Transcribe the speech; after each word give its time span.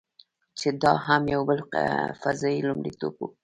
چې 0.59 0.67
دا 0.83 0.93
هم 1.05 1.23
یو 1.33 1.41
بل 1.49 1.59
فضايي 2.21 2.59
لومړیتوب 2.67 3.15
و. 3.19 3.23